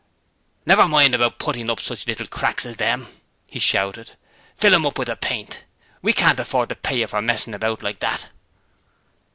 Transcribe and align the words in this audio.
'Never 0.65 0.87
mind 0.87 1.13
about 1.13 1.37
puttying 1.37 1.69
up 1.69 1.79
such 1.79 2.07
little 2.07 2.25
cracks 2.25 2.65
as 2.65 2.77
them!' 2.77 3.05
he 3.45 3.59
shouted. 3.59 4.13
'Fill 4.55 4.73
'em 4.73 4.83
up 4.87 4.97
with 4.97 5.07
the 5.07 5.15
paint. 5.15 5.63
We 6.01 6.11
can't 6.11 6.39
afford 6.39 6.69
to 6.69 6.75
pay 6.75 7.01
you 7.01 7.05
for 7.05 7.21
messing 7.21 7.53
about 7.53 7.83
like 7.83 7.99
that!' 7.99 8.27